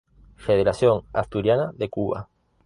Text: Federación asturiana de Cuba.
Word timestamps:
Federación 0.35 1.05
asturiana 1.13 1.69
de 1.75 1.87
Cuba. 1.87 2.27